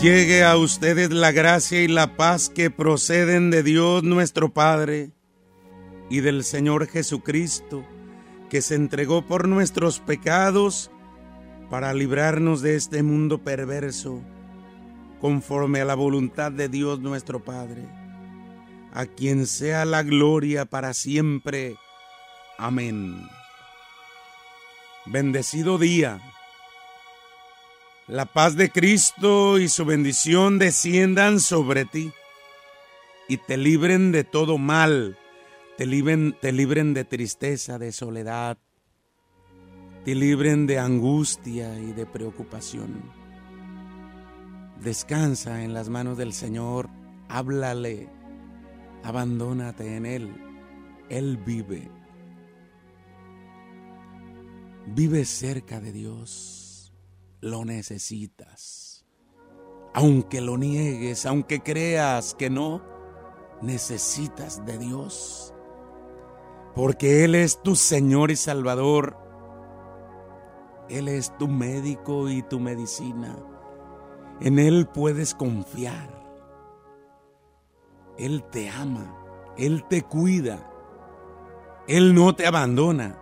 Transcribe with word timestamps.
llegue 0.00 0.44
a 0.44 0.56
ustedes 0.56 1.10
la 1.10 1.30
gracia 1.30 1.82
y 1.82 1.88
la 1.88 2.16
paz 2.16 2.48
que 2.48 2.70
proceden 2.70 3.50
de 3.50 3.62
Dios 3.62 4.02
nuestro 4.02 4.50
Padre 4.50 5.10
y 6.08 6.20
del 6.20 6.42
Señor 6.42 6.86
Jesucristo, 6.86 7.84
que 8.48 8.62
se 8.62 8.76
entregó 8.76 9.26
por 9.26 9.46
nuestros 9.46 10.00
pecados 10.00 10.90
para 11.68 11.92
librarnos 11.92 12.62
de 12.62 12.76
este 12.76 13.02
mundo 13.02 13.44
perverso, 13.44 14.22
conforme 15.20 15.82
a 15.82 15.84
la 15.84 15.96
voluntad 15.96 16.50
de 16.50 16.70
Dios 16.70 17.00
nuestro 17.00 17.44
Padre, 17.44 17.84
a 18.94 19.04
quien 19.04 19.46
sea 19.46 19.84
la 19.84 20.02
gloria 20.02 20.64
para 20.64 20.94
siempre. 20.94 21.76
Amén. 22.56 23.28
Bendecido 25.04 25.76
día. 25.76 26.20
La 28.10 28.26
paz 28.26 28.56
de 28.56 28.70
Cristo 28.70 29.60
y 29.60 29.68
su 29.68 29.84
bendición 29.84 30.58
desciendan 30.58 31.38
sobre 31.38 31.84
ti 31.84 32.10
y 33.28 33.36
te 33.36 33.56
libren 33.56 34.10
de 34.10 34.24
todo 34.24 34.58
mal, 34.58 35.16
te 35.78 35.86
libren, 35.86 36.36
te 36.40 36.50
libren 36.50 36.92
de 36.92 37.04
tristeza, 37.04 37.78
de 37.78 37.92
soledad, 37.92 38.58
te 40.04 40.16
libren 40.16 40.66
de 40.66 40.80
angustia 40.80 41.78
y 41.78 41.92
de 41.92 42.04
preocupación. 42.04 43.00
Descansa 44.82 45.62
en 45.62 45.72
las 45.72 45.88
manos 45.88 46.18
del 46.18 46.32
Señor, 46.32 46.90
háblale, 47.28 48.08
abandónate 49.04 49.94
en 49.94 50.06
Él, 50.06 50.34
Él 51.10 51.36
vive. 51.36 51.88
Vive 54.88 55.24
cerca 55.24 55.78
de 55.78 55.92
Dios, 55.92 56.59
lo 57.40 57.64
necesitas. 57.64 59.04
Aunque 59.94 60.40
lo 60.40 60.56
niegues, 60.56 61.26
aunque 61.26 61.60
creas 61.60 62.34
que 62.34 62.50
no, 62.50 62.82
necesitas 63.62 64.64
de 64.64 64.78
Dios. 64.78 65.54
Porque 66.74 67.24
Él 67.24 67.34
es 67.34 67.60
tu 67.62 67.74
Señor 67.74 68.30
y 68.30 68.36
Salvador. 68.36 69.16
Él 70.88 71.08
es 71.08 71.36
tu 71.38 71.48
médico 71.48 72.28
y 72.28 72.42
tu 72.42 72.60
medicina. 72.60 73.36
En 74.40 74.58
Él 74.58 74.86
puedes 74.86 75.34
confiar. 75.34 76.08
Él 78.16 78.44
te 78.50 78.70
ama. 78.70 79.16
Él 79.56 79.84
te 79.88 80.02
cuida. 80.02 80.70
Él 81.88 82.14
no 82.14 82.34
te 82.34 82.46
abandona. 82.46 83.18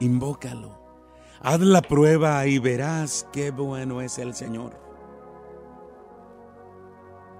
Invócalo. 0.00 0.87
Haz 1.40 1.60
la 1.60 1.82
prueba 1.82 2.44
y 2.46 2.58
verás 2.58 3.28
qué 3.32 3.52
bueno 3.52 4.00
es 4.00 4.18
el 4.18 4.34
Señor. 4.34 4.76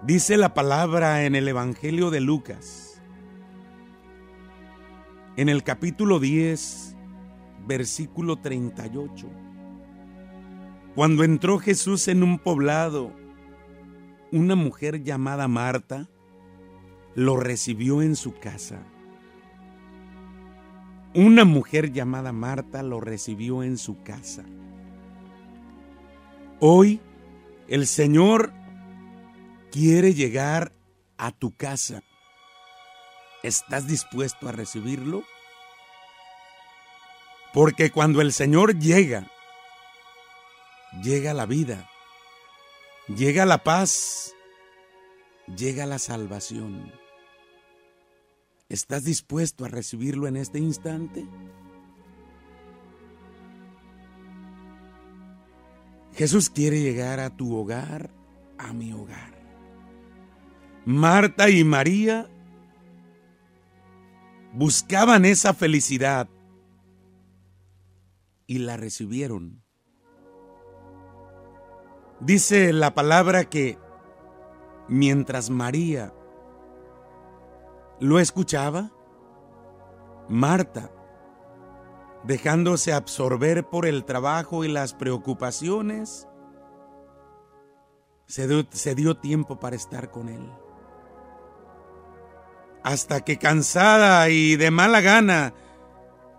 Dice 0.05 0.37
la 0.37 0.55
palabra 0.55 1.25
en 1.25 1.35
el 1.35 1.49
Evangelio 1.49 2.11
de 2.11 2.21
Lucas, 2.21 3.03
en 5.37 5.49
el 5.49 5.65
capítulo 5.65 6.21
10, 6.21 6.97
versículo 7.67 8.37
38. 8.37 9.29
Cuando 10.95 11.25
entró 11.25 11.59
Jesús 11.59 12.07
en 12.07 12.23
un 12.23 12.39
poblado, 12.39 13.13
una 14.31 14.55
mujer 14.55 15.03
llamada 15.03 15.49
Marta 15.49 16.09
lo 17.17 17.37
recibió 17.37 18.01
en 18.01 18.15
su 18.15 18.39
casa. 18.39 18.81
Una 21.21 21.45
mujer 21.45 21.91
llamada 21.91 22.31
Marta 22.31 22.85
lo 22.85 23.01
recibió 23.01 23.65
en 23.65 23.77
su 23.77 24.05
casa. 24.05 24.45
Hoy 26.61 27.01
el 27.67 27.89
Señor 27.89 28.53
quiere 29.73 30.15
llegar 30.15 30.71
a 31.17 31.33
tu 31.33 31.57
casa. 31.57 32.05
¿Estás 33.43 33.89
dispuesto 33.89 34.49
a 34.49 34.53
recibirlo? 34.53 35.25
Porque 37.53 37.91
cuando 37.91 38.21
el 38.21 38.33
Señor 38.33 38.79
llega, 38.79 39.29
llega 41.03 41.35
la 41.35 41.47
vida, 41.47 41.91
llega 43.09 43.45
la 43.45 43.65
paz, 43.65 44.37
llega 45.49 45.85
la 45.85 45.99
salvación. 45.99 47.08
¿Estás 48.69 49.05
dispuesto 49.05 49.65
a 49.65 49.69
recibirlo 49.69 50.27
en 50.27 50.37
este 50.37 50.59
instante? 50.59 51.27
Jesús 56.13 56.51
quiere 56.51 56.81
llegar 56.81 57.19
a 57.21 57.35
tu 57.35 57.57
hogar, 57.57 58.11
a 58.59 58.75
mi 58.75 58.93
hogar. 58.93 59.39
Marta 60.85 61.49
y 61.49 61.65
María 61.65 62.29
buscaban 64.53 65.25
esa 65.25 65.55
felicidad 65.55 66.29
y 68.47 68.59
la 68.59 68.77
recibieron. 68.77 69.63
Dice 72.21 72.73
la 72.73 72.93
palabra 72.95 73.45
que 73.45 73.79
mientras 74.89 75.51
María 75.51 76.13
lo 78.01 78.21
escuchaba, 78.21 78.91
Marta, 80.29 80.91
dejándose 82.25 82.93
absorber 82.93 83.65
por 83.65 83.87
el 83.87 84.05
trabajo 84.05 84.65
y 84.65 84.69
las 84.69 84.95
preocupaciones, 84.95 86.29
se 88.27 88.95
dio, 88.95 89.17
tiempo 89.17 89.59
para 89.59 89.75
estar 89.75 90.11
con 90.11 90.29
él. 90.29 90.53
Hasta 92.83 93.23
que 93.23 93.39
cansada 93.39 94.29
y 94.29 94.57
de 94.57 94.71
mala 94.71 95.01
gana, 95.01 95.55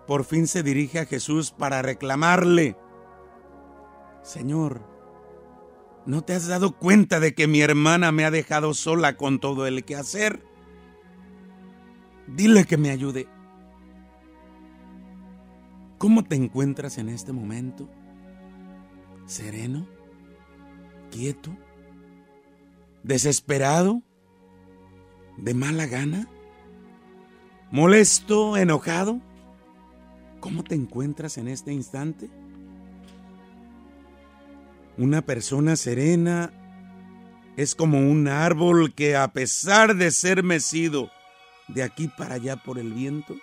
por 0.08 0.24
fin 0.24 0.48
se 0.48 0.64
dirige 0.64 1.00
a 1.00 1.06
Jesús 1.06 1.52
para 1.52 1.82
reclamarle, 1.82 2.78
Señor, 4.22 4.82
¿no 6.06 6.24
te 6.24 6.34
has 6.34 6.48
dado 6.48 6.78
cuenta 6.78 7.20
de 7.20 7.34
que 7.34 7.48
mi 7.48 7.62
hermana 7.62 8.12
me 8.12 8.26
ha 8.26 8.32
dejado 8.32 8.74
sola 8.74 9.18
con 9.18 9.40
todo 9.40 9.66
el 9.66 9.84
que 9.84 9.96
hacer? 9.96 10.49
Dile 12.36 12.66
que 12.66 12.78
me 12.78 12.92
ayude. 12.92 13.28
¿Cómo 15.98 16.24
te 16.24 16.36
encuentras 16.36 16.98
en 16.98 17.10
este 17.10 17.34
momento? 17.34 17.90
¿Sereno? 19.26 19.86
¿Quieto? 21.12 21.52
¿Desesperado? 23.04 24.02
¿De 25.38 25.54
mala 25.54 25.88
gana? 25.88 26.28
¿Molesto? 27.72 28.58
¿Enojado? 28.58 29.20
¿Cómo 30.40 30.64
te 30.64 30.76
encuentras 30.76 31.38
en 31.38 31.48
este 31.48 31.74
instante? 31.74 32.30
Una 34.98 35.22
persona 35.22 35.76
serena 35.76 36.54
es 37.58 37.76
como 37.76 38.00
un 38.00 38.28
árbol 38.28 38.94
que 38.94 39.18
a 39.18 39.34
pesar 39.34 39.96
de 39.96 40.12
ser 40.12 40.44
mecido 40.44 41.10
de 41.70 41.84
aquí 41.84 42.08
para 42.08 42.36
allá 42.36 42.58
por 42.58 42.80
el 42.80 42.94
viento, 42.94 43.36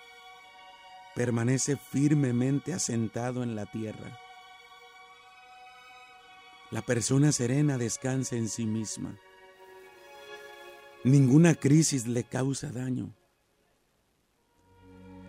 permanece 1.15 1.77
firmemente 1.77 2.75
asentado 2.75 3.43
en 3.43 3.57
la 3.57 3.67
tierra. 3.67 4.19
La 6.71 6.83
persona 6.83 7.33
serena 7.33 7.79
descansa 7.79 8.37
en 8.37 8.49
sí 8.49 8.67
misma. 8.67 9.17
Ninguna 11.05 11.55
crisis 11.55 12.07
le 12.07 12.25
causa 12.25 12.71
daño. 12.71 13.15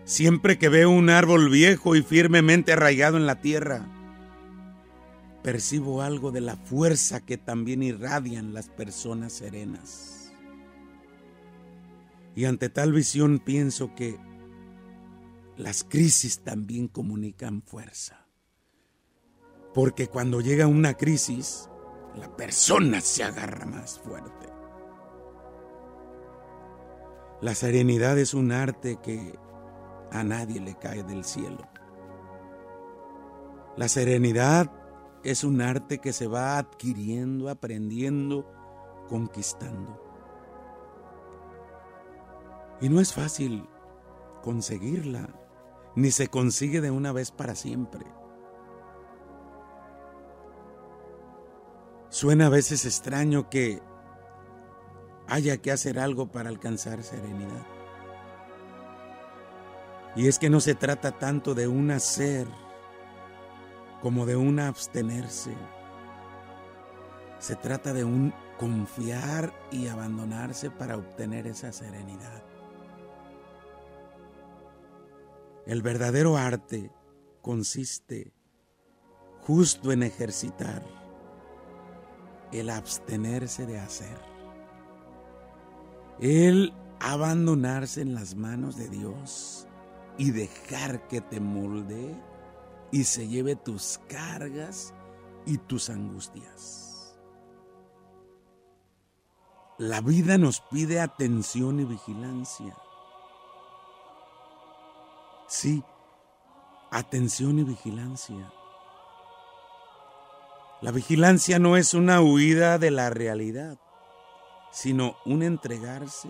Siempre 0.04 0.58
que 0.58 0.68
veo 0.68 0.90
un 0.90 1.10
árbol 1.10 1.50
viejo 1.50 1.94
y 1.94 2.02
firmemente 2.02 2.72
arraigado 2.72 3.16
en 3.16 3.26
la 3.26 3.40
tierra, 3.40 3.86
percibo 5.42 6.02
algo 6.02 6.32
de 6.32 6.40
la 6.40 6.56
fuerza 6.56 7.24
que 7.24 7.36
también 7.36 7.82
irradian 7.82 8.52
las 8.52 8.68
personas 8.68 9.32
serenas. 9.32 10.17
Y 12.38 12.44
ante 12.44 12.68
tal 12.68 12.92
visión 12.92 13.40
pienso 13.40 13.96
que 13.96 14.16
las 15.56 15.82
crisis 15.82 16.44
también 16.44 16.86
comunican 16.86 17.62
fuerza. 17.62 18.28
Porque 19.74 20.06
cuando 20.06 20.40
llega 20.40 20.68
una 20.68 20.94
crisis, 20.94 21.68
la 22.14 22.36
persona 22.36 23.00
se 23.00 23.24
agarra 23.24 23.66
más 23.66 23.98
fuerte. 23.98 24.46
La 27.40 27.56
serenidad 27.56 28.16
es 28.16 28.34
un 28.34 28.52
arte 28.52 29.00
que 29.02 29.36
a 30.12 30.22
nadie 30.22 30.60
le 30.60 30.78
cae 30.78 31.02
del 31.02 31.24
cielo. 31.24 31.68
La 33.76 33.88
serenidad 33.88 34.70
es 35.24 35.42
un 35.42 35.60
arte 35.60 35.98
que 35.98 36.12
se 36.12 36.28
va 36.28 36.58
adquiriendo, 36.58 37.48
aprendiendo, 37.48 38.48
conquistando. 39.08 40.07
Y 42.80 42.88
no 42.88 43.00
es 43.00 43.12
fácil 43.12 43.68
conseguirla, 44.42 45.28
ni 45.96 46.10
se 46.10 46.28
consigue 46.28 46.80
de 46.80 46.90
una 46.90 47.12
vez 47.12 47.30
para 47.30 47.54
siempre. 47.54 48.06
Suena 52.08 52.46
a 52.46 52.50
veces 52.50 52.84
extraño 52.84 53.50
que 53.50 53.82
haya 55.26 55.58
que 55.58 55.72
hacer 55.72 55.98
algo 55.98 56.32
para 56.32 56.48
alcanzar 56.48 57.02
serenidad. 57.02 57.66
Y 60.16 60.26
es 60.26 60.38
que 60.38 60.50
no 60.50 60.60
se 60.60 60.74
trata 60.74 61.18
tanto 61.18 61.54
de 61.54 61.68
un 61.68 61.90
hacer 61.90 62.46
como 64.02 64.24
de 64.24 64.36
un 64.36 64.58
abstenerse. 64.58 65.54
Se 67.38 67.56
trata 67.56 67.92
de 67.92 68.04
un 68.04 68.32
confiar 68.58 69.52
y 69.70 69.88
abandonarse 69.88 70.70
para 70.70 70.96
obtener 70.96 71.46
esa 71.46 71.72
serenidad. 71.72 72.47
El 75.68 75.82
verdadero 75.82 76.38
arte 76.38 76.90
consiste 77.42 78.32
justo 79.42 79.92
en 79.92 80.02
ejercitar 80.02 80.82
el 82.52 82.70
abstenerse 82.70 83.66
de 83.66 83.78
hacer. 83.78 84.18
El 86.20 86.72
abandonarse 87.00 88.00
en 88.00 88.14
las 88.14 88.34
manos 88.34 88.78
de 88.78 88.88
Dios 88.88 89.68
y 90.16 90.30
dejar 90.30 91.06
que 91.06 91.20
te 91.20 91.38
molde 91.38 92.14
y 92.90 93.04
se 93.04 93.28
lleve 93.28 93.54
tus 93.54 94.00
cargas 94.08 94.94
y 95.44 95.58
tus 95.58 95.90
angustias. 95.90 97.14
La 99.76 100.00
vida 100.00 100.38
nos 100.38 100.62
pide 100.62 100.98
atención 100.98 101.78
y 101.78 101.84
vigilancia. 101.84 102.74
Sí, 105.48 105.82
atención 106.90 107.58
y 107.58 107.64
vigilancia. 107.64 108.52
La 110.82 110.90
vigilancia 110.90 111.58
no 111.58 111.78
es 111.78 111.94
una 111.94 112.20
huida 112.20 112.76
de 112.78 112.90
la 112.90 113.08
realidad, 113.08 113.78
sino 114.70 115.16
un 115.24 115.42
entregarse 115.42 116.28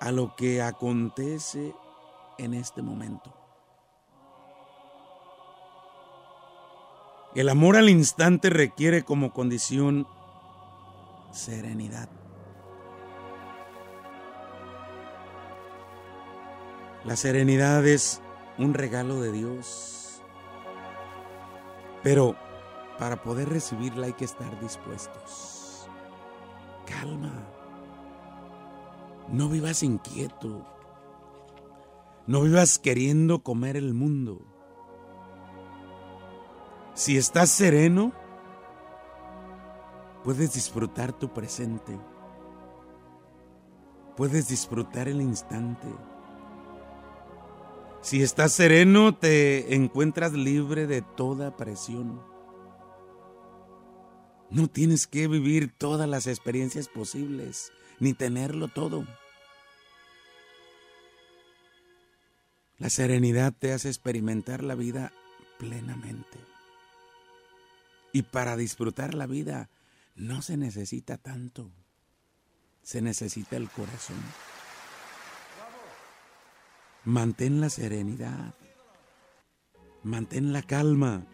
a 0.00 0.12
lo 0.12 0.36
que 0.36 0.62
acontece 0.62 1.74
en 2.38 2.54
este 2.54 2.82
momento. 2.82 3.34
El 7.34 7.48
amor 7.48 7.76
al 7.76 7.88
instante 7.88 8.48
requiere 8.48 9.04
como 9.04 9.32
condición 9.32 10.06
serenidad. 11.32 12.08
La 17.04 17.16
serenidad 17.16 17.86
es 17.86 18.22
un 18.56 18.72
regalo 18.72 19.20
de 19.20 19.30
Dios, 19.30 20.22
pero 22.02 22.34
para 22.98 23.22
poder 23.22 23.50
recibirla 23.50 24.06
hay 24.06 24.14
que 24.14 24.24
estar 24.24 24.58
dispuestos. 24.60 25.86
Calma. 26.86 27.32
No 29.28 29.50
vivas 29.50 29.82
inquieto. 29.82 30.66
No 32.26 32.40
vivas 32.40 32.78
queriendo 32.78 33.42
comer 33.42 33.76
el 33.76 33.92
mundo. 33.92 34.40
Si 36.94 37.18
estás 37.18 37.50
sereno, 37.50 38.12
puedes 40.22 40.54
disfrutar 40.54 41.12
tu 41.12 41.34
presente. 41.34 41.98
Puedes 44.16 44.48
disfrutar 44.48 45.08
el 45.08 45.20
instante. 45.20 45.88
Si 48.04 48.22
estás 48.22 48.52
sereno, 48.52 49.16
te 49.16 49.74
encuentras 49.74 50.34
libre 50.34 50.86
de 50.86 51.00
toda 51.00 51.56
presión. 51.56 52.20
No 54.50 54.68
tienes 54.68 55.06
que 55.06 55.26
vivir 55.26 55.72
todas 55.72 56.06
las 56.06 56.26
experiencias 56.26 56.88
posibles, 56.88 57.72
ni 58.00 58.12
tenerlo 58.12 58.68
todo. 58.68 59.06
La 62.76 62.90
serenidad 62.90 63.54
te 63.58 63.72
hace 63.72 63.88
experimentar 63.88 64.62
la 64.62 64.74
vida 64.74 65.10
plenamente. 65.58 66.38
Y 68.12 68.20
para 68.20 68.58
disfrutar 68.58 69.14
la 69.14 69.26
vida 69.26 69.70
no 70.14 70.42
se 70.42 70.58
necesita 70.58 71.16
tanto, 71.16 71.70
se 72.82 73.00
necesita 73.00 73.56
el 73.56 73.70
corazón. 73.70 74.22
Mantén 77.04 77.60
la 77.60 77.68
serenidad, 77.68 78.54
mantén 80.02 80.54
la 80.54 80.62
calma, 80.62 81.26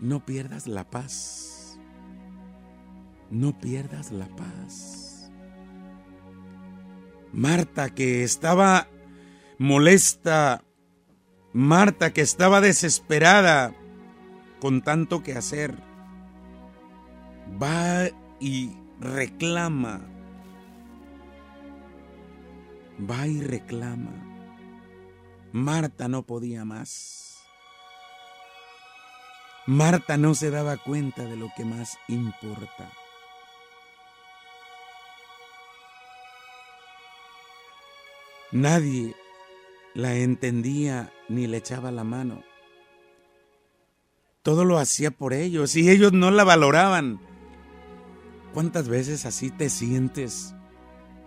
no 0.00 0.26
pierdas 0.26 0.66
la 0.66 0.82
paz, 0.90 1.78
no 3.30 3.56
pierdas 3.56 4.10
la 4.10 4.26
paz. 4.34 5.30
Marta 7.32 7.90
que 7.90 8.24
estaba 8.24 8.88
molesta, 9.58 10.64
Marta 11.52 12.12
que 12.12 12.22
estaba 12.22 12.60
desesperada 12.60 13.76
con 14.60 14.82
tanto 14.82 15.22
que 15.22 15.34
hacer, 15.34 15.72
va 17.62 18.08
y 18.40 18.76
reclama, 18.98 20.00
va 23.08 23.28
y 23.28 23.40
reclama. 23.40 24.33
Marta 25.54 26.08
no 26.08 26.24
podía 26.24 26.64
más. 26.64 27.44
Marta 29.66 30.16
no 30.16 30.34
se 30.34 30.50
daba 30.50 30.76
cuenta 30.76 31.24
de 31.26 31.36
lo 31.36 31.48
que 31.56 31.64
más 31.64 31.96
importa. 32.08 32.90
Nadie 38.50 39.14
la 39.94 40.16
entendía 40.16 41.12
ni 41.28 41.46
le 41.46 41.58
echaba 41.58 41.92
la 41.92 42.02
mano. 42.02 42.42
Todo 44.42 44.64
lo 44.64 44.78
hacía 44.78 45.12
por 45.12 45.32
ellos 45.32 45.76
y 45.76 45.88
ellos 45.88 46.12
no 46.12 46.32
la 46.32 46.42
valoraban. 46.42 47.20
¿Cuántas 48.52 48.88
veces 48.88 49.24
así 49.24 49.52
te 49.52 49.70
sientes 49.70 50.52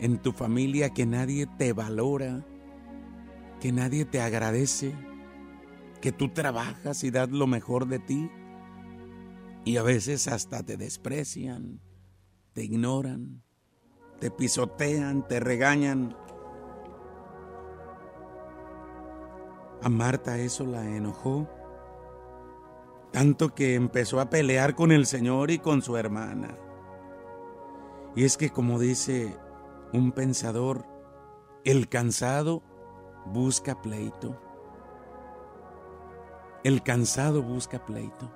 en 0.01 0.17
tu 0.17 0.33
familia 0.33 0.89
que 0.89 1.05
nadie 1.05 1.47
te 1.57 1.71
valora, 1.71 2.43
que 3.59 3.71
nadie 3.71 4.05
te 4.05 4.21
agradece, 4.21 4.93
que 6.01 6.11
tú 6.11 6.29
trabajas 6.29 7.03
y 7.03 7.11
das 7.11 7.29
lo 7.29 7.47
mejor 7.47 7.87
de 7.87 7.99
ti 7.99 8.29
y 9.65 9.77
a 9.77 9.83
veces 9.83 10.27
hasta 10.27 10.63
te 10.63 10.77
desprecian, 10.77 11.81
te 12.53 12.63
ignoran, 12.63 13.43
te 14.19 14.31
pisotean, 14.31 15.27
te 15.27 15.39
regañan? 15.39 16.15
A 19.81 19.89
Marta 19.89 20.37
eso 20.37 20.65
la 20.65 20.85
enojó, 20.85 21.49
tanto 23.11 23.53
que 23.53 23.75
empezó 23.75 24.19
a 24.21 24.29
pelear 24.29 24.73
con 24.73 24.91
el 24.91 25.05
Señor 25.05 25.51
y 25.51 25.59
con 25.59 25.81
su 25.81 25.97
hermana. 25.97 26.55
Y 28.15 28.23
es 28.23 28.37
que 28.37 28.49
como 28.49 28.79
dice 28.79 29.35
un 29.91 30.13
pensador, 30.13 30.85
el 31.65 31.89
cansado 31.89 32.63
busca 33.33 33.81
pleito. 33.81 34.39
El 36.63 36.83
cansado 36.83 37.41
busca 37.41 37.85
pleito. 37.85 38.31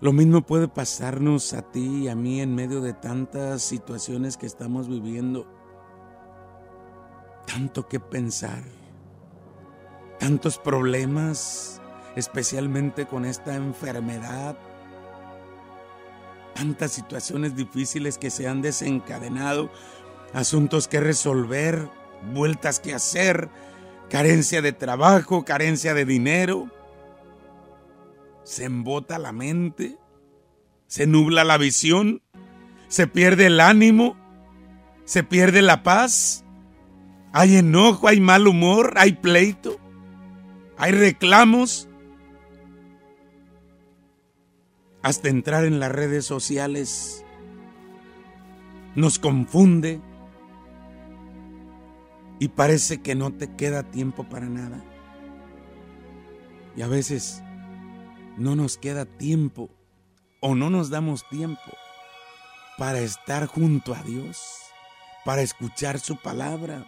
Lo 0.00 0.12
mismo 0.12 0.42
puede 0.42 0.68
pasarnos 0.68 1.54
a 1.54 1.62
ti 1.62 2.04
y 2.04 2.08
a 2.08 2.14
mí 2.14 2.40
en 2.40 2.54
medio 2.54 2.80
de 2.80 2.92
tantas 2.92 3.62
situaciones 3.62 4.36
que 4.36 4.46
estamos 4.46 4.88
viviendo 4.88 5.46
tanto 7.46 7.88
que 7.88 8.00
pensar, 8.00 8.62
tantos 10.18 10.58
problemas, 10.58 11.80
especialmente 12.16 13.06
con 13.06 13.24
esta 13.24 13.54
enfermedad, 13.54 14.56
tantas 16.54 16.92
situaciones 16.92 17.56
difíciles 17.56 18.18
que 18.18 18.30
se 18.30 18.48
han 18.48 18.62
desencadenado, 18.62 19.70
asuntos 20.34 20.88
que 20.88 21.00
resolver, 21.00 21.88
vueltas 22.34 22.80
que 22.80 22.92
hacer, 22.92 23.48
carencia 24.10 24.60
de 24.60 24.72
trabajo, 24.72 25.44
carencia 25.44 25.94
de 25.94 26.04
dinero. 26.04 26.70
Se 28.42 28.64
embota 28.64 29.18
la 29.18 29.32
mente, 29.32 29.96
se 30.86 31.06
nubla 31.06 31.44
la 31.44 31.56
visión, 31.56 32.20
se 32.88 33.06
pierde 33.06 33.46
el 33.46 33.60
ánimo, 33.60 34.16
se 35.04 35.22
pierde 35.22 35.62
la 35.62 35.82
paz. 35.82 36.44
Hay 37.32 37.56
enojo, 37.56 38.08
hay 38.08 38.20
mal 38.20 38.46
humor, 38.46 38.94
hay 38.96 39.12
pleito, 39.12 39.78
hay 40.76 40.92
reclamos. 40.92 41.88
Hasta 45.00 45.28
entrar 45.28 45.64
en 45.64 45.80
las 45.80 45.92
redes 45.92 46.24
sociales 46.24 47.24
nos 48.94 49.18
confunde 49.18 50.00
y 52.38 52.48
parece 52.48 53.00
que 53.00 53.14
no 53.14 53.32
te 53.32 53.54
queda 53.54 53.90
tiempo 53.90 54.24
para 54.24 54.46
nada. 54.46 54.82
Y 56.76 56.82
a 56.82 56.88
veces 56.88 57.42
no 58.36 58.56
nos 58.56 58.76
queda 58.76 59.04
tiempo 59.04 59.70
o 60.40 60.54
no 60.54 60.70
nos 60.70 60.90
damos 60.90 61.28
tiempo 61.28 61.60
para 62.76 63.00
estar 63.00 63.46
junto 63.46 63.94
a 63.94 64.02
Dios, 64.02 64.42
para 65.24 65.42
escuchar 65.42 66.00
su 66.00 66.16
palabra, 66.16 66.86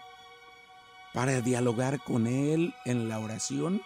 para 1.15 1.41
dialogar 1.41 2.03
con 2.03 2.27
Él 2.27 2.75
en 2.85 3.09
la 3.09 3.21
oración 3.21 3.81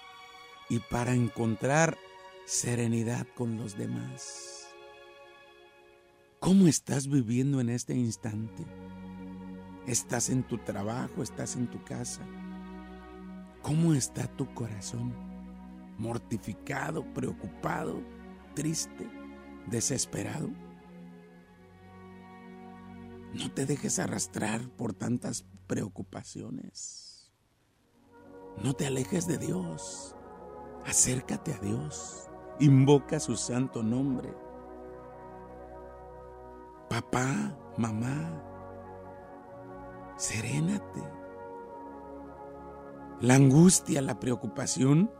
y 0.68 0.78
para 0.78 1.14
encontrar 1.14 1.98
serenidad 2.46 3.26
con 3.36 3.58
los 3.58 3.76
demás. 3.76 4.66
¿Cómo 6.40 6.66
estás 6.66 7.06
viviendo 7.06 7.60
en 7.60 7.68
este 7.68 7.94
instante? 7.94 8.64
¿Estás 9.90 10.30
en 10.30 10.44
tu 10.44 10.56
trabajo? 10.58 11.20
¿Estás 11.20 11.56
en 11.56 11.66
tu 11.66 11.82
casa? 11.82 12.20
¿Cómo 13.60 13.92
está 13.92 14.28
tu 14.28 14.54
corazón? 14.54 15.12
¿Mortificado, 15.98 17.04
preocupado, 17.12 18.00
triste, 18.54 19.10
desesperado? 19.66 20.48
No 23.34 23.50
te 23.50 23.66
dejes 23.66 23.98
arrastrar 23.98 24.60
por 24.76 24.92
tantas 24.92 25.44
preocupaciones. 25.66 27.32
No 28.62 28.74
te 28.74 28.86
alejes 28.86 29.26
de 29.26 29.38
Dios. 29.38 30.14
Acércate 30.86 31.52
a 31.52 31.58
Dios. 31.58 32.30
Invoca 32.60 33.18
su 33.18 33.36
santo 33.36 33.82
nombre. 33.82 34.32
Papá, 36.88 37.58
mamá, 37.76 38.49
serénate. 40.20 41.02
La 43.20 43.34
angustia, 43.34 44.02
la 44.02 44.20
preocupación 44.20 45.10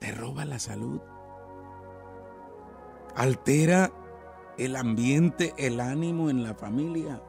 te 0.00 0.10
roba 0.12 0.44
la 0.44 0.58
salud. 0.58 1.00
Altera 3.14 3.92
el 4.58 4.74
ambiente, 4.74 5.54
el 5.56 5.80
ánimo 5.80 6.30
en 6.30 6.42
la 6.42 6.54
familia. 6.54 7.22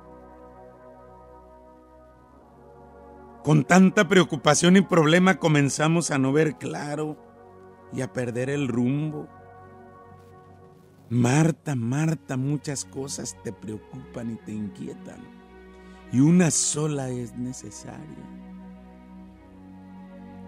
Con 3.44 3.66
tanta 3.66 4.08
preocupación 4.08 4.76
y 4.78 4.82
problema 4.82 5.38
comenzamos 5.38 6.10
a 6.10 6.18
no 6.18 6.32
ver 6.32 6.56
claro 6.56 7.18
y 7.92 8.02
a 8.02 8.12
perder 8.12 8.50
el 8.50 8.68
rumbo. 8.68 9.28
Marta, 11.10 11.76
Marta, 11.76 12.36
muchas 12.36 12.84
cosas 12.84 13.38
te 13.44 13.54
preocupan 13.54 14.32
y 14.32 14.36
te 14.38 14.54
inquietan. 14.54 15.43
Y 16.14 16.20
una 16.20 16.52
sola 16.52 17.10
es 17.10 17.36
necesaria. 17.36 18.00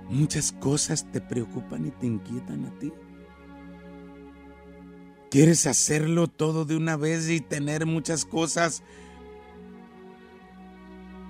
Muchas 0.10 0.52
cosas 0.52 1.12
te 1.12 1.20
preocupan 1.20 1.88
y 1.88 1.92
te 1.92 2.06
inquietan 2.06 2.66
a 2.66 2.80
ti. 2.80 2.94
Quieres 5.32 5.66
hacerlo 5.66 6.28
todo 6.28 6.66
de 6.66 6.78
una 6.78 6.96
vez 6.96 7.28
y 7.30 7.42
tener 7.42 7.88
muchas 7.88 8.26
cosas. 8.26 8.84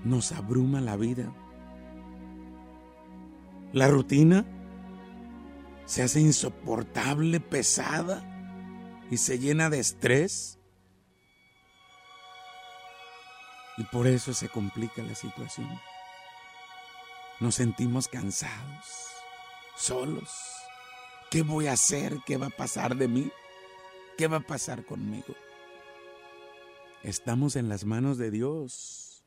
Nos 0.04 0.34
abruma 0.34 0.82
la 0.82 0.98
vida. 0.98 1.34
La 3.72 3.88
rutina 3.88 4.46
se 5.86 6.04
hace 6.04 6.20
insoportable, 6.20 7.40
pesada 7.40 8.22
y 9.10 9.16
se 9.16 9.40
llena 9.40 9.70
de 9.70 9.80
estrés. 9.80 10.60
Y 13.78 13.84
por 13.84 14.08
eso 14.08 14.34
se 14.34 14.50
complica 14.50 15.04
la 15.04 15.16
situación. 15.16 15.70
Nos 17.40 17.56
sentimos 17.56 18.08
cansados, 18.08 18.86
solos. 19.76 20.30
¿Qué 21.30 21.42
voy 21.42 21.68
a 21.68 21.74
hacer? 21.74 22.20
¿Qué 22.26 22.38
va 22.38 22.48
a 22.48 22.52
pasar 22.52 22.96
de 22.96 23.08
mí? 23.08 23.32
¿Qué 24.18 24.28
va 24.28 24.38
a 24.38 24.42
pasar 24.42 24.86
conmigo? 24.86 25.36
Estamos 27.04 27.56
en 27.58 27.68
las 27.68 27.84
manos 27.84 28.18
de 28.18 28.32
Dios. 28.32 29.24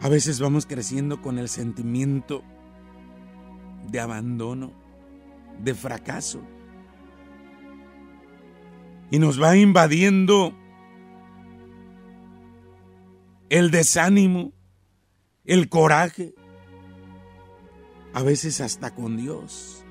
A 0.00 0.08
veces 0.08 0.40
vamos 0.40 0.66
creciendo 0.66 1.20
con 1.20 1.38
el 1.38 1.48
sentimiento 1.48 2.42
de 3.90 4.00
abandono, 4.00 4.72
de 5.60 5.74
fracaso. 5.74 6.40
Y 9.14 9.20
nos 9.20 9.40
va 9.40 9.56
invadiendo 9.56 10.52
el 13.48 13.70
desánimo, 13.70 14.52
el 15.44 15.68
coraje, 15.68 16.34
a 18.12 18.24
veces 18.24 18.60
hasta 18.60 18.92
con 18.92 19.16
Dios. 19.16 19.84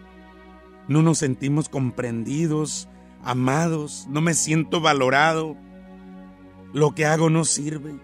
No 0.89 1.01
nos 1.01 1.19
sentimos 1.19 1.69
comprendidos, 1.69 2.89
amados, 3.23 4.07
no 4.09 4.19
me 4.19 4.33
siento 4.33 4.81
valorado. 4.81 5.55
Lo 6.73 6.93
que 6.93 7.05
hago 7.05 7.29
no 7.29 7.45
sirve, 7.45 7.95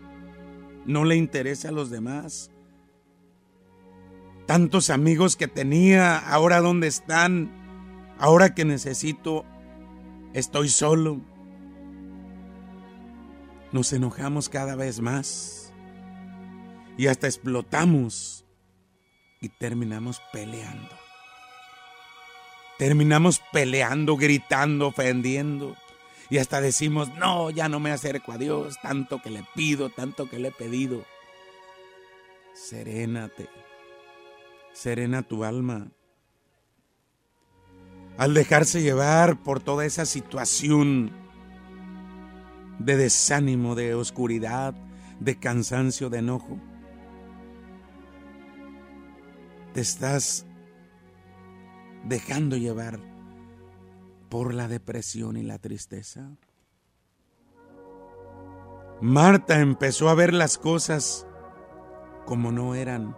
no 0.85 1.03
le 1.03 1.17
interesa 1.17 1.67
a 1.67 1.73
los 1.73 1.89
demás. 1.89 2.49
Tantos 4.45 4.89
amigos 4.89 5.35
que 5.35 5.49
tenía, 5.49 6.17
ahora 6.17 6.61
dónde 6.61 6.87
están, 6.87 7.51
ahora 8.19 8.55
que 8.55 8.63
necesito, 8.63 9.43
estoy 10.33 10.69
solo. 10.69 11.21
Nos 13.71 13.93
enojamos 13.93 14.49
cada 14.49 14.75
vez 14.75 14.99
más 14.99 15.73
y 16.97 17.07
hasta 17.07 17.27
explotamos 17.27 18.45
y 19.41 19.49
terminamos 19.49 20.21
peleando. 20.33 20.97
Terminamos 22.77 23.41
peleando, 23.51 24.15
gritando, 24.17 24.87
ofendiendo. 24.87 25.75
Y 26.29 26.37
hasta 26.37 26.61
decimos, 26.61 27.13
no, 27.15 27.49
ya 27.49 27.69
no 27.69 27.79
me 27.79 27.91
acerco 27.91 28.31
a 28.31 28.37
Dios, 28.37 28.77
tanto 28.81 29.21
que 29.21 29.29
le 29.29 29.43
pido, 29.55 29.89
tanto 29.89 30.29
que 30.29 30.39
le 30.39 30.49
he 30.49 30.51
pedido. 30.51 31.03
Serénate 32.53 33.49
serena 34.73 35.23
tu 35.23 35.43
alma. 35.43 35.91
Al 38.17 38.33
dejarse 38.33 38.81
llevar 38.81 39.41
por 39.41 39.59
toda 39.59 39.85
esa 39.85 40.05
situación 40.05 41.11
de 42.79 42.97
desánimo, 42.97 43.75
de 43.75 43.95
oscuridad, 43.95 44.73
de 45.19 45.37
cansancio, 45.39 46.09
de 46.09 46.19
enojo, 46.19 46.57
te 49.73 49.81
estás 49.81 50.45
dejando 52.05 52.57
llevar 52.57 52.99
por 54.29 54.53
la 54.53 54.67
depresión 54.67 55.37
y 55.37 55.43
la 55.43 55.59
tristeza. 55.59 56.29
Marta 59.01 59.59
empezó 59.59 60.09
a 60.09 60.15
ver 60.15 60.33
las 60.33 60.57
cosas 60.57 61.25
como 62.25 62.51
no 62.51 62.75
eran 62.75 63.15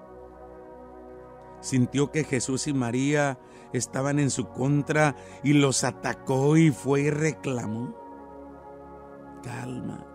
sintió 1.62 2.12
que 2.12 2.24
Jesús 2.24 2.68
y 2.68 2.74
María 2.74 3.40
estaban 3.74 4.20
en 4.20 4.30
su 4.30 4.48
contra 4.50 5.16
y 5.44 5.54
los 5.54 5.84
atacó 5.84 6.58
y 6.58 6.72
fue 6.72 7.02
y 7.02 7.10
reclamó. 7.10 7.96
Calma, 9.44 10.06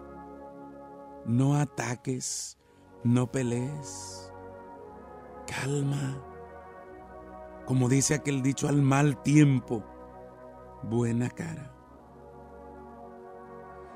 no 1.24 1.56
ataques, 1.56 2.58
no 3.04 3.30
pelees. 3.30 4.32
Calma. 5.46 6.22
Como 7.64 7.88
dice 7.88 8.14
aquel 8.14 8.42
dicho, 8.42 8.68
al 8.68 8.82
mal 8.82 9.22
tiempo, 9.22 9.84
buena 10.82 11.30
cara. 11.30 11.72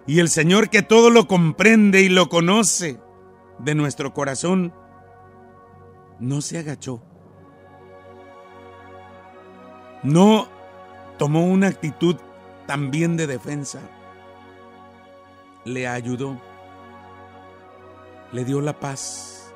Y 0.07 0.19
el 0.19 0.29
Señor 0.29 0.71
que 0.71 0.83
todo 0.83 1.11
lo 1.11 1.29
comprende 1.29 2.01
y 2.01 2.09
lo 2.09 2.29
conoce 2.29 3.01
de 3.61 3.75
nuestro 3.77 4.13
corazón, 4.13 4.75
no 6.19 6.41
se 6.41 6.59
agachó 6.59 7.03
no 10.03 10.49
tomó 11.19 11.47
una 11.47 11.69
actitud 11.69 12.17
también 12.67 13.17
de 13.17 13.27
defensa. 13.27 13.81
Le 15.65 15.87
ayudó. 15.87 16.41
Le 18.33 18.45
dio 18.45 18.61
la 18.61 18.79
paz. 18.79 19.53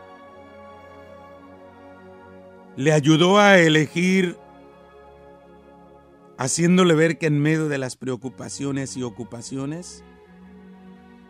Le 2.77 2.93
ayudó 2.93 3.39
a 3.39 3.59
elegir 3.59 4.37
haciéndole 6.37 6.95
ver 6.95 7.19
que 7.19 7.27
en 7.27 7.41
medio 7.41 7.69
de 7.69 7.79
las 7.79 7.97
preocupaciones 7.97 8.97
y 8.97 9.03
ocupaciones, 9.03 10.03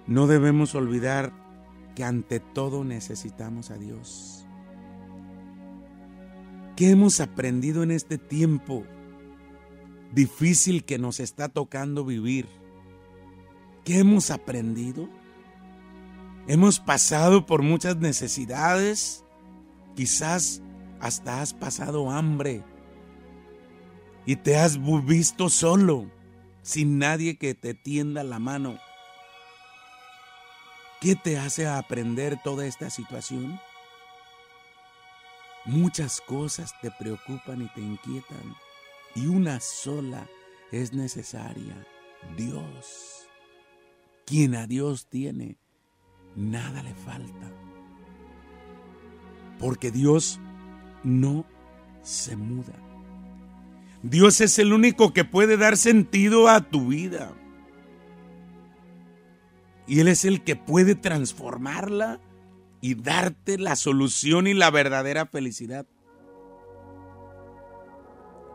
no 0.06 0.26
debemos 0.26 0.75
olvidar 0.75 1.33
que 1.94 2.04
ante 2.04 2.40
todo 2.40 2.85
necesitamos 2.85 3.71
a 3.71 3.76
Dios. 3.76 4.47
¿Qué 6.76 6.90
hemos 6.90 7.21
aprendido 7.21 7.83
en 7.83 7.90
este 7.90 8.18
tiempo 8.18 8.85
difícil 10.14 10.85
que 10.85 10.99
nos 10.99 11.21
está 11.21 11.49
tocando 11.49 12.04
vivir. 12.04 12.49
¿Qué 13.85 13.99
hemos 13.99 14.30
aprendido? 14.30 15.09
Hemos 16.47 16.78
pasado 16.78 17.47
por 17.47 17.62
muchas 17.62 17.97
necesidades, 17.97 19.25
quizás 19.97 20.62
hasta 21.00 21.42
has 21.42 21.52
pasado 21.52 22.11
hambre 22.11 22.62
y 24.26 24.37
te 24.37 24.56
has 24.56 24.78
visto 25.04 25.49
solo, 25.49 26.11
sin 26.62 26.99
nadie 26.99 27.37
que 27.37 27.54
te 27.54 27.75
tienda 27.75 28.23
la 28.25 28.38
mano. 28.38 28.78
¿Qué 31.00 31.14
te 31.16 31.38
hace 31.38 31.66
aprender 31.66 32.40
toda 32.42 32.66
esta 32.66 32.88
situación? 32.88 33.61
Muchas 35.66 36.21
cosas 36.23 36.75
te 36.80 36.90
preocupan 36.90 37.62
y 37.62 37.68
te 37.68 37.80
inquietan 37.80 38.54
y 39.14 39.26
una 39.26 39.61
sola 39.61 40.28
es 40.73 40.92
necesaria, 40.92 41.87
Dios. 42.37 43.28
Quien 44.26 44.54
a 44.54 44.66
Dios 44.66 45.06
tiene, 45.09 45.59
nada 46.35 46.83
le 46.83 46.94
falta. 46.94 47.52
Porque 49.59 49.90
Dios 49.90 50.40
no 51.04 51.47
se 52.02 52.37
muda. 52.37 52.75
Dios 54.02 54.40
es 54.40 54.59
el 54.59 54.73
único 54.73 55.12
que 55.12 55.25
puede 55.25 55.56
dar 55.56 55.76
sentido 55.76 56.49
a 56.49 56.61
tu 56.61 56.88
vida. 56.88 57.33
Y 59.87 60.00
Él 60.00 60.09
es 60.09 60.25
el 60.25 60.42
que 60.42 60.56
puede 60.56 60.94
transformarla 60.94 62.21
y 62.80 62.94
darte 62.97 63.59
la 63.59 63.76
solución 63.76 64.47
y 64.47 64.54
la 64.54 64.71
verdadera 64.71 65.26
felicidad. 65.26 65.87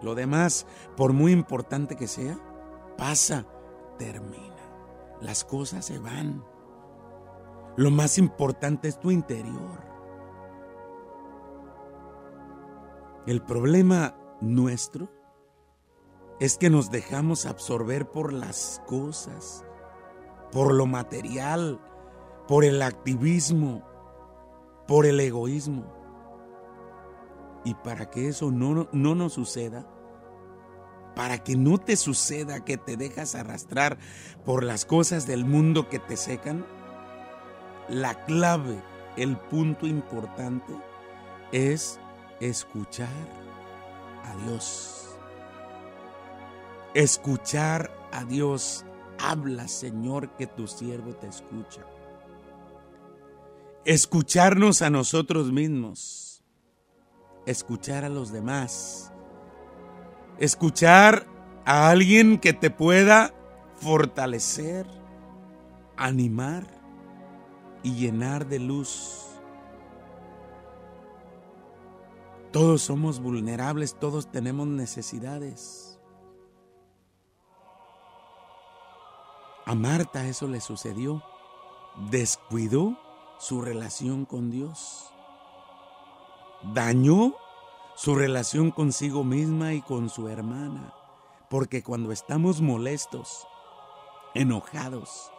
Lo 0.02 0.16
demás, 0.16 0.66
por 0.96 1.14
muy 1.14 1.32
importante 1.32 1.96
que 1.96 2.08
sea, 2.08 2.38
pasa, 2.98 3.46
termina. 3.98 4.56
Las 5.22 5.44
cosas 5.44 5.86
se 5.86 6.00
van. 6.00 6.44
Lo 7.76 7.92
más 7.92 8.18
importante 8.18 8.88
es 8.88 9.00
tu 9.00 9.12
interior. 9.12 9.90
El 13.26 13.42
problema 13.42 14.16
nuestro 14.42 15.10
es 16.40 16.58
que 16.58 16.70
nos 16.70 16.90
dejamos 16.90 17.46
absorber 17.46 18.10
por 18.10 18.32
las 18.32 18.82
cosas, 18.88 19.66
por 20.52 20.74
lo 20.74 20.86
material, 20.86 21.80
por 22.48 22.64
el 22.64 22.82
activismo, 22.82 23.84
por 24.88 25.06
el 25.06 25.20
egoísmo. 25.20 25.99
Y 27.64 27.74
para 27.76 28.10
que 28.10 28.28
eso 28.28 28.52
no, 28.52 28.88
no 28.92 29.16
nos 29.16 29.34
suceda, 29.34 29.86
para 31.16 31.44
que 31.44 31.56
no 31.56 31.78
te 31.78 31.96
suceda 31.96 32.64
que 32.64 32.78
te 32.78 32.96
dejas 32.96 33.36
arrastrar 33.36 33.98
por 34.46 34.64
las 34.64 34.86
cosas 34.86 35.28
del 35.28 35.46
mundo 35.46 35.90
que 35.90 36.00
te 36.00 36.16
secan, 36.18 36.66
la 37.90 38.26
clave, 38.26 38.82
el 39.18 39.38
punto 39.38 39.88
importante 39.88 40.74
es 41.52 42.00
escuchar 42.40 43.10
a 44.24 44.36
Dios 44.46 45.00
escuchar 46.94 47.92
a 48.12 48.26
Dios. 48.26 48.86
Habla, 49.20 49.68
Señor, 49.68 50.36
que 50.38 50.48
tu 50.48 50.68
siervo 50.68 51.14
te 51.16 51.28
escucha. 51.28 51.86
Escucharnos 53.86 54.82
a 54.82 54.90
nosotros 54.90 55.52
mismos. 55.52 56.29
Escuchar 57.50 58.06
a 58.06 58.10
los 58.10 58.32
demás. 58.32 59.12
Escuchar 60.38 61.26
a 61.66 61.90
alguien 61.90 62.38
que 62.38 62.54
te 62.54 62.70
pueda 62.70 63.34
fortalecer, 63.78 64.86
animar 65.98 66.68
y 67.82 67.96
llenar 67.96 68.46
de 68.46 68.60
luz. 68.60 69.26
Todos 72.52 72.84
somos 72.84 73.20
vulnerables, 73.20 73.98
todos 73.98 74.32
tenemos 74.32 74.68
necesidades. 74.68 76.00
A 79.66 79.74
Marta 79.74 80.28
eso 80.28 80.48
le 80.48 80.62
sucedió. 80.62 81.24
Descuidó 82.12 82.96
su 83.40 83.60
relación 83.64 84.26
con 84.26 84.52
Dios. 84.52 85.12
Dañó 86.64 87.36
su 87.96 88.16
relación 88.16 88.72
consigo 88.72 89.24
misma 89.24 89.74
y 89.74 89.82
con 89.82 90.10
su 90.10 90.28
hermana. 90.28 90.94
Porque 91.50 91.84
cuando 91.84 92.12
estamos 92.12 92.62
molestos, 92.62 93.48
enojados, 94.34 95.32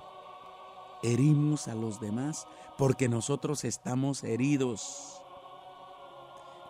herimos 1.02 1.68
a 1.68 1.74
los 1.74 2.00
demás 2.00 2.46
porque 2.76 3.08
nosotros 3.08 3.64
estamos 3.64 4.24
heridos. 4.24 5.22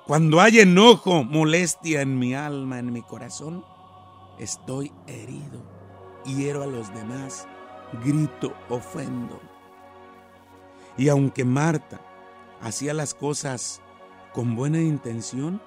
Cuando 0.07 0.41
hay 0.41 0.61
enojo, 0.61 1.25
molestia 1.25 2.03
en 2.03 2.19
mi 2.19 2.35
alma, 2.35 2.79
en 2.79 2.93
mi 2.93 3.03
corazón, 3.03 3.65
estoy 4.39 4.93
herido 5.07 5.81
hiero 6.25 6.63
a 6.63 6.67
los 6.67 6.93
demás, 6.95 7.47
grito, 8.05 8.53
ofendo. 8.69 9.41
Y 10.97 11.09
aunque 11.09 11.45
Marta 11.45 12.01
hacía 12.61 12.95
las 12.95 13.15
cosas 13.15 13.81
con 14.33 14.57
buena 14.57 14.81
intención, 14.81 15.61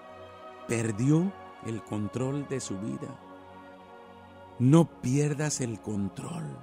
perdió 0.68 1.32
el 1.66 1.84
control 1.84 2.48
de 2.48 2.60
su 2.60 2.78
vida. 2.80 3.20
No 4.60 5.02
pierdas 5.02 5.62
el 5.62 5.80
control. 5.80 6.58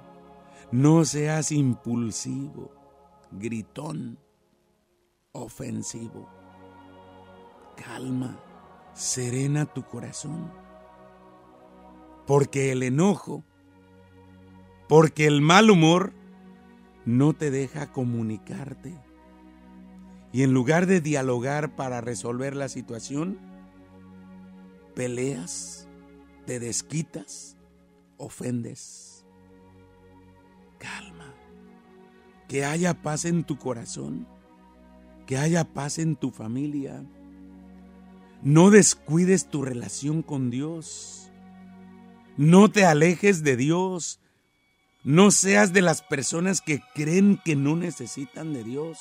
No 0.71 1.03
seas 1.03 1.51
impulsivo, 1.51 2.71
gritón, 3.31 4.17
ofensivo. 5.33 6.29
Calma, 7.75 8.39
serena 8.93 9.65
tu 9.65 9.83
corazón. 9.83 10.51
Porque 12.25 12.71
el 12.71 12.83
enojo 12.83 13.43
porque 14.91 15.25
el 15.25 15.39
mal 15.39 15.71
humor 15.71 16.11
no 17.05 17.31
te 17.31 17.49
deja 17.49 17.93
comunicarte. 17.93 18.93
Y 20.33 20.43
en 20.43 20.53
lugar 20.53 20.85
de 20.85 21.01
dialogar 21.01 21.75
para 21.75 21.99
resolver 21.99 22.55
la 22.55 22.69
situación, 22.69 23.37
peleas, 24.95 25.87
te 26.45 26.59
desquitas, 26.59 27.57
ofendes. 28.17 29.25
Calma. 30.77 31.33
Que 32.47 32.65
haya 32.65 32.93
paz 33.01 33.25
en 33.25 33.43
tu 33.43 33.57
corazón. 33.57 34.27
Que 35.25 35.37
haya 35.37 35.65
paz 35.65 35.99
en 35.99 36.15
tu 36.15 36.31
familia. 36.31 37.05
No 38.41 38.69
descuides 38.71 39.49
tu 39.49 39.61
relación 39.61 40.23
con 40.23 40.49
Dios. 40.49 41.29
No 42.37 42.71
te 42.71 42.85
alejes 42.85 43.43
de 43.43 43.57
Dios. 43.57 44.19
No 45.03 45.31
seas 45.31 45.73
de 45.73 45.81
las 45.81 46.01
personas 46.01 46.61
que 46.61 46.81
creen 46.95 47.39
que 47.43 47.55
no 47.55 47.75
necesitan 47.75 48.53
de 48.53 48.63
Dios. 48.63 48.99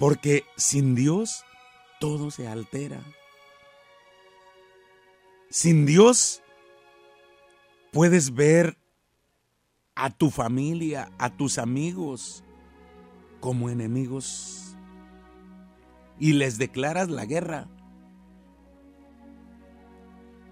Porque 0.00 0.44
sin 0.56 0.96
Dios 0.96 1.44
todo 2.00 2.30
se 2.30 2.48
altera. 2.48 3.00
Sin 5.50 5.84
Dios 5.84 6.42
puedes 7.92 8.34
ver 8.34 8.78
a 9.94 10.08
tu 10.08 10.30
familia, 10.30 11.12
a 11.18 11.36
tus 11.36 11.58
amigos 11.58 12.42
como 13.40 13.68
enemigos 13.68 14.74
y 16.18 16.32
les 16.32 16.56
declaras 16.56 17.10
la 17.10 17.26
guerra. 17.26 17.68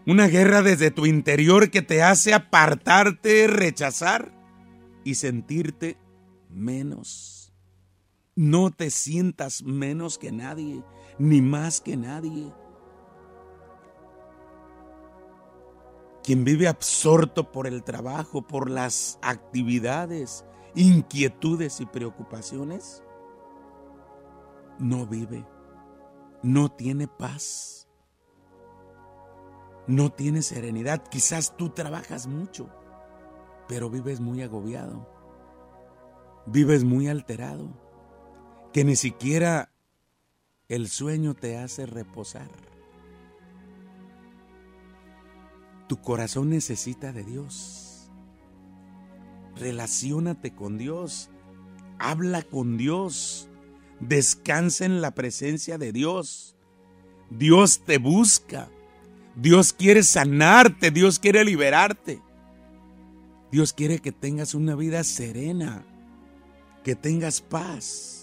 Una 0.04 0.26
guerra 0.26 0.60
desde 0.60 0.90
tu 0.90 1.06
interior 1.06 1.70
que 1.70 1.80
te 1.80 2.02
hace 2.02 2.34
apartarte, 2.34 3.46
rechazar 3.46 4.30
y 5.04 5.14
sentirte 5.14 5.96
menos. 6.50 7.37
No 8.38 8.70
te 8.70 8.90
sientas 8.90 9.64
menos 9.64 10.16
que 10.16 10.30
nadie, 10.30 10.84
ni 11.18 11.42
más 11.42 11.80
que 11.80 11.96
nadie. 11.96 12.54
Quien 16.22 16.44
vive 16.44 16.68
absorto 16.68 17.50
por 17.50 17.66
el 17.66 17.82
trabajo, 17.82 18.46
por 18.46 18.70
las 18.70 19.18
actividades, 19.22 20.44
inquietudes 20.76 21.80
y 21.80 21.86
preocupaciones, 21.86 23.02
no 24.78 25.04
vive, 25.04 25.44
no 26.44 26.68
tiene 26.68 27.08
paz 27.08 27.78
no 29.88 30.12
tienes 30.12 30.44
serenidad. 30.46 31.02
Quizás 31.08 31.56
tú 31.56 31.70
trabajas 31.70 32.26
mucho, 32.26 32.68
pero 33.66 33.88
vives 33.88 34.20
muy 34.20 34.42
agobiado. 34.42 35.08
Vives 36.44 36.84
muy 36.84 37.08
alterado, 37.08 37.70
que 38.72 38.84
ni 38.84 38.96
siquiera 38.96 39.70
el 40.68 40.88
sueño 40.88 41.34
te 41.34 41.56
hace 41.58 41.86
reposar. 41.86 42.50
Tu 45.88 45.96
corazón 46.00 46.50
necesita 46.50 47.12
de 47.12 47.24
Dios. 47.24 48.10
Relaciónate 49.56 50.54
con 50.54 50.76
Dios. 50.76 51.30
Habla 51.98 52.42
con 52.42 52.76
Dios. 52.76 53.48
Descansa 54.00 54.84
en 54.84 55.00
la 55.00 55.12
presencia 55.12 55.78
de 55.78 55.92
Dios. 55.92 56.56
Dios 57.30 57.80
te 57.84 57.98
busca. 57.98 58.68
Dios 59.34 59.72
quiere 59.72 60.02
sanarte, 60.02 60.90
Dios 60.90 61.18
quiere 61.18 61.44
liberarte. 61.44 62.20
Dios 63.50 63.72
quiere 63.72 64.00
que 64.00 64.12
tengas 64.12 64.54
una 64.54 64.74
vida 64.74 65.02
serena, 65.04 65.84
que 66.84 66.94
tengas 66.94 67.40
paz. 67.40 68.17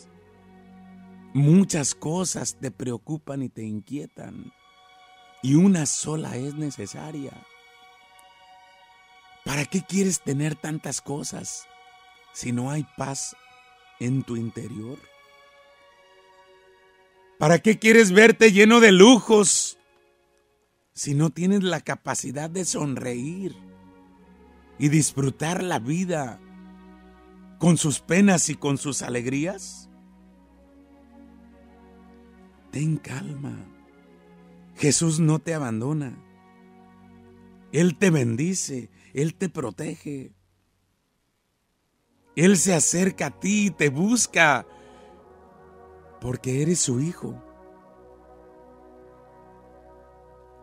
Muchas 1.35 1.95
cosas 1.95 2.55
te 2.61 2.71
preocupan 2.71 3.43
y 3.43 3.49
te 3.49 3.61
inquietan 3.61 4.53
y 5.43 5.55
una 5.55 5.85
sola 5.85 6.37
es 6.37 6.55
necesaria. 6.55 7.33
¿Para 9.43 9.65
qué 9.65 9.81
quieres 9.81 10.21
tener 10.21 10.55
tantas 10.55 11.01
cosas 11.01 11.67
si 12.31 12.53
no 12.53 12.71
hay 12.71 12.87
paz 12.95 13.35
en 13.99 14.23
tu 14.23 14.37
interior? 14.37 14.97
¿Para 17.37 17.59
qué 17.59 17.79
quieres 17.79 18.13
verte 18.13 18.53
lleno 18.53 18.79
de 18.79 18.93
lujos 18.93 19.77
si 20.93 21.15
no 21.15 21.31
tienes 21.31 21.63
la 21.63 21.81
capacidad 21.81 22.49
de 22.49 22.63
sonreír 22.63 23.57
y 24.79 24.87
disfrutar 24.87 25.63
la 25.63 25.79
vida 25.79 26.39
con 27.59 27.75
sus 27.75 27.99
penas 27.99 28.47
y 28.47 28.55
con 28.55 28.77
sus 28.77 29.01
alegrías? 29.01 29.89
Ten 32.75 32.97
calma. 32.97 33.55
Jesús 34.75 35.21
no 35.21 35.39
te 35.39 35.53
abandona. 35.53 36.21
Él 37.71 37.97
te 37.97 38.09
bendice, 38.09 38.89
Él 39.13 39.33
te 39.33 39.47
protege. 39.47 40.33
Él 42.35 42.57
se 42.57 42.73
acerca 42.73 43.27
a 43.27 43.39
ti 43.39 43.67
y 43.67 43.71
te 43.71 43.87
busca 43.87 44.67
porque 46.19 46.63
eres 46.63 46.79
su 46.79 46.99
hijo. 46.99 47.41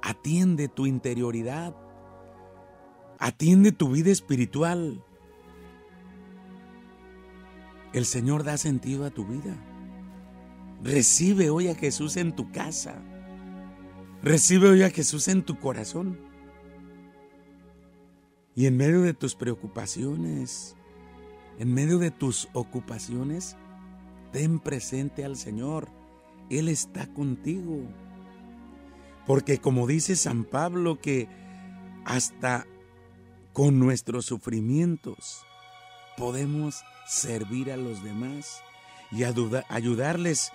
Atiende 0.02 0.68
tu 0.68 0.84
interioridad. 0.84 1.74
Atiende 3.20 3.72
tu 3.72 3.88
vida 3.88 4.10
espiritual. 4.10 5.02
El 7.94 8.04
Señor 8.04 8.44
da 8.44 8.58
sentido 8.58 9.06
a 9.06 9.10
tu 9.10 9.24
vida. 9.24 9.56
Recibe 10.82 11.48
hoy 11.48 11.68
a 11.68 11.76
Jesús 11.76 12.16
en 12.16 12.34
tu 12.34 12.50
casa. 12.50 13.00
Recibe 14.20 14.68
hoy 14.68 14.82
a 14.82 14.90
Jesús 14.90 15.28
en 15.28 15.44
tu 15.44 15.60
corazón. 15.60 16.18
Y 18.56 18.66
en 18.66 18.76
medio 18.76 19.02
de 19.02 19.14
tus 19.14 19.36
preocupaciones, 19.36 20.74
en 21.60 21.72
medio 21.72 21.98
de 21.98 22.10
tus 22.10 22.48
ocupaciones, 22.52 23.56
ten 24.32 24.58
presente 24.58 25.24
al 25.24 25.36
Señor. 25.36 25.88
Él 26.50 26.68
está 26.68 27.06
contigo. 27.06 27.82
Porque 29.24 29.58
como 29.58 29.86
dice 29.86 30.16
San 30.16 30.42
Pablo 30.42 30.98
que 31.00 31.28
hasta 32.04 32.66
con 33.52 33.78
nuestros 33.78 34.26
sufrimientos 34.26 35.44
podemos 36.16 36.82
servir 37.06 37.70
a 37.70 37.76
los 37.76 38.02
demás 38.02 38.62
y 39.12 39.22
ayudarles 39.22 40.52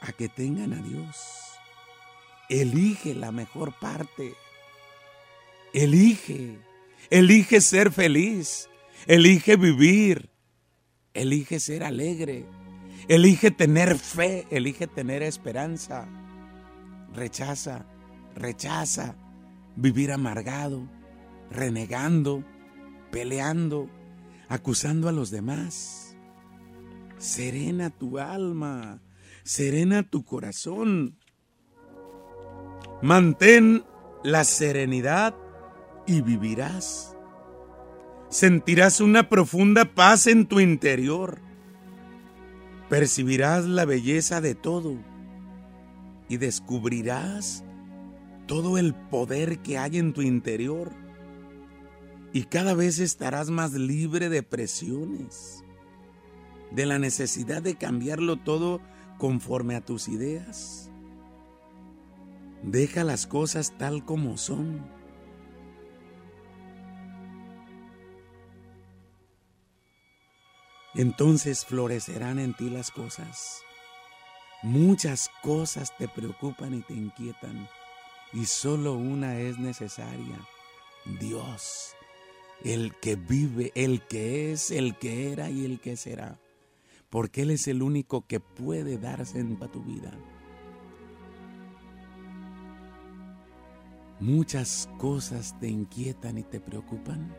a 0.00 0.12
que 0.12 0.28
tengan 0.28 0.72
a 0.72 0.82
Dios. 0.82 1.16
Elige 2.48 3.14
la 3.14 3.32
mejor 3.32 3.78
parte. 3.78 4.34
Elige. 5.72 6.58
Elige 7.10 7.60
ser 7.60 7.92
feliz. 7.92 8.68
Elige 9.06 9.56
vivir. 9.56 10.30
Elige 11.14 11.60
ser 11.60 11.84
alegre. 11.84 12.46
Elige 13.08 13.50
tener 13.50 13.98
fe. 13.98 14.46
Elige 14.50 14.86
tener 14.86 15.22
esperanza. 15.22 16.08
Rechaza, 17.14 17.86
rechaza 18.34 19.16
vivir 19.78 20.10
amargado, 20.10 20.88
renegando, 21.50 22.44
peleando, 23.10 23.88
acusando 24.48 25.08
a 25.08 25.12
los 25.12 25.30
demás. 25.30 26.16
Serena 27.18 27.90
tu 27.90 28.18
alma, 28.18 29.00
serena 29.48 30.02
tu 30.02 30.24
corazón. 30.24 31.16
Mantén 33.00 33.82
la 34.22 34.44
serenidad 34.44 35.34
y 36.06 36.20
vivirás. 36.20 37.16
Sentirás 38.28 39.00
una 39.00 39.30
profunda 39.30 39.86
paz 39.86 40.26
en 40.26 40.46
tu 40.46 40.60
interior. 40.60 41.40
Percibirás 42.90 43.64
la 43.64 43.86
belleza 43.86 44.42
de 44.42 44.54
todo 44.54 44.98
y 46.28 46.36
descubrirás 46.36 47.64
todo 48.46 48.76
el 48.76 48.94
poder 48.94 49.60
que 49.60 49.78
hay 49.78 49.96
en 49.96 50.12
tu 50.12 50.20
interior. 50.20 50.92
Y 52.34 52.44
cada 52.44 52.74
vez 52.74 52.98
estarás 52.98 53.48
más 53.48 53.72
libre 53.72 54.28
de 54.28 54.42
presiones, 54.42 55.64
de 56.70 56.84
la 56.84 56.98
necesidad 56.98 57.62
de 57.62 57.76
cambiarlo 57.76 58.36
todo 58.36 58.82
conforme 59.18 59.76
a 59.76 59.80
tus 59.80 60.08
ideas. 60.08 60.90
Deja 62.62 63.04
las 63.04 63.26
cosas 63.26 63.76
tal 63.78 64.04
como 64.04 64.36
son. 64.36 64.84
Entonces 70.94 71.64
florecerán 71.64 72.38
en 72.38 72.54
ti 72.54 72.70
las 72.70 72.90
cosas. 72.90 73.62
Muchas 74.62 75.30
cosas 75.42 75.96
te 75.96 76.08
preocupan 76.08 76.74
y 76.74 76.80
te 76.82 76.94
inquietan 76.94 77.68
y 78.32 78.44
solo 78.46 78.94
una 78.94 79.38
es 79.38 79.58
necesaria. 79.58 80.38
Dios, 81.20 81.94
el 82.64 82.94
que 82.96 83.16
vive, 83.16 83.72
el 83.74 84.02
que 84.02 84.52
es, 84.52 84.70
el 84.70 84.96
que 84.96 85.32
era 85.32 85.50
y 85.50 85.64
el 85.64 85.80
que 85.80 85.96
será. 85.96 86.38
Porque 87.10 87.42
Él 87.42 87.50
es 87.50 87.68
el 87.68 87.82
único 87.82 88.26
que 88.26 88.40
puede 88.40 88.98
darse 88.98 89.40
en 89.40 89.58
tu 89.58 89.82
vida. 89.82 90.12
muchas 94.20 94.88
cosas 94.98 95.58
te 95.60 95.68
inquietan 95.68 96.38
y 96.38 96.42
te 96.42 96.60
preocupan, 96.60 97.34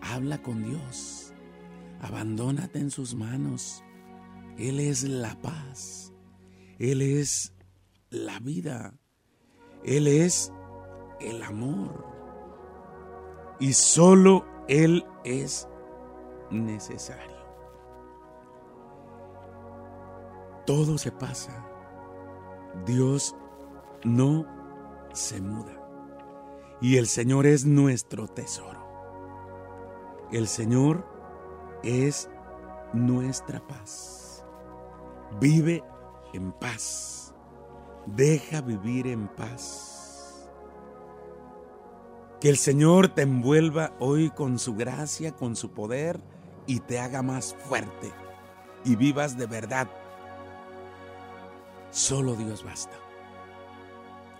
habla 0.00 0.42
con 0.42 0.62
Dios. 0.62 1.32
Abandónate 2.00 2.78
en 2.78 2.90
sus 2.90 3.14
manos. 3.14 3.82
Él 4.58 4.78
es 4.80 5.04
la 5.04 5.40
paz. 5.40 6.12
Él 6.78 7.02
es 7.02 7.54
la 8.10 8.38
vida. 8.40 8.94
Él 9.84 10.06
es 10.06 10.52
el 11.20 11.42
amor. 11.42 12.06
Y 13.58 13.72
solo 13.72 14.44
Él 14.68 15.04
es 15.24 15.68
necesario. 16.50 17.33
Todo 20.66 20.98
se 20.98 21.12
pasa. 21.12 21.66
Dios 22.86 23.36
no 24.04 24.46
se 25.12 25.40
muda. 25.40 25.80
Y 26.80 26.96
el 26.96 27.06
Señor 27.06 27.46
es 27.46 27.64
nuestro 27.64 28.28
tesoro. 28.28 28.84
El 30.32 30.48
Señor 30.48 31.06
es 31.82 32.28
nuestra 32.92 33.66
paz. 33.66 34.44
Vive 35.40 35.82
en 36.32 36.52
paz. 36.52 37.34
Deja 38.06 38.60
vivir 38.60 39.06
en 39.06 39.28
paz. 39.28 40.50
Que 42.40 42.48
el 42.48 42.56
Señor 42.56 43.08
te 43.08 43.22
envuelva 43.22 43.94
hoy 44.00 44.30
con 44.30 44.58
su 44.58 44.74
gracia, 44.74 45.32
con 45.32 45.56
su 45.56 45.70
poder 45.70 46.20
y 46.66 46.80
te 46.80 46.98
haga 46.98 47.22
más 47.22 47.54
fuerte 47.54 48.12
y 48.84 48.96
vivas 48.96 49.36
de 49.38 49.46
verdad. 49.46 49.88
Solo 51.94 52.34
Dios 52.34 52.64
basta 52.64 52.96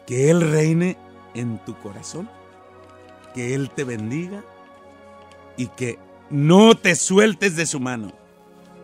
que 0.06 0.28
Él 0.28 0.40
reine 0.40 0.98
en 1.34 1.64
tu 1.64 1.78
corazón, 1.78 2.28
que 3.32 3.54
Él 3.54 3.70
te 3.70 3.84
bendiga 3.84 4.42
y 5.56 5.68
que 5.68 6.00
no 6.30 6.74
te 6.74 6.96
sueltes 6.96 7.54
de 7.54 7.66
su 7.66 7.78
mano, 7.78 8.10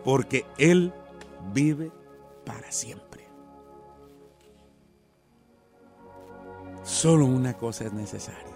porque 0.05 0.45
Él 0.57 0.93
vive 1.53 1.91
para 2.45 2.71
siempre. 2.71 3.27
Solo 6.83 7.25
una 7.25 7.57
cosa 7.57 7.83
es 7.83 7.91
necesaria, 7.91 8.55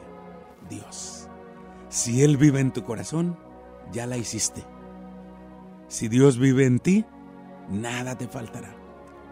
Dios. 0.69 1.27
Si 1.89 2.23
Él 2.23 2.37
vive 2.37 2.61
en 2.61 2.71
tu 2.71 2.85
corazón, 2.85 3.37
ya 3.91 4.07
la 4.07 4.15
hiciste. 4.15 4.63
Si 5.89 6.07
Dios 6.07 6.39
vive 6.39 6.65
en 6.65 6.79
ti, 6.79 7.05
nada 7.69 8.17
te 8.17 8.29
faltará. 8.29 8.84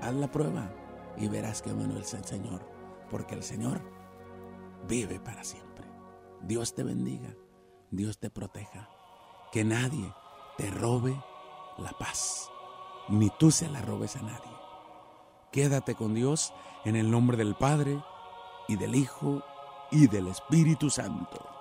Haz 0.03 0.13
la 0.15 0.29
prueba 0.29 0.69
y 1.15 1.29
verás 1.29 1.61
que 1.61 1.71
bueno 1.71 1.97
es 1.97 2.13
el 2.13 2.25
Señor 2.25 2.61
porque 3.09 3.35
el 3.35 3.43
Señor 3.43 3.81
vive 4.85 5.17
para 5.17 5.45
siempre. 5.45 5.87
Dios 6.41 6.75
te 6.75 6.83
bendiga, 6.83 7.33
Dios 7.89 8.19
te 8.19 8.29
proteja, 8.29 8.89
que 9.53 9.63
nadie 9.63 10.13
te 10.57 10.69
robe 10.71 11.15
la 11.77 11.91
paz, 11.91 12.51
ni 13.07 13.29
tú 13.39 13.49
se 13.49 13.69
la 13.69 13.81
robes 13.81 14.17
a 14.17 14.21
nadie, 14.23 14.51
Quédate 15.53 15.95
con 15.95 16.13
Dios 16.13 16.53
en 16.83 16.97
el 16.97 17.09
nombre 17.09 17.37
del 17.37 17.55
Padre, 17.55 18.03
y 18.67 18.75
del 18.75 18.95
Hijo, 18.95 19.41
y 19.89 20.07
del 20.07 20.27
Espíritu 20.27 20.89
Santo. 20.89 21.52